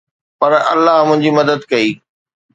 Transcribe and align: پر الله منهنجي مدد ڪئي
پر 0.39 0.51
الله 0.73 0.99
منهنجي 1.09 1.31
مدد 1.37 1.59
ڪئي 1.71 1.89